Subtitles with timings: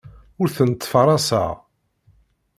[0.41, 1.51] Ur tent-ttfaraseɣ.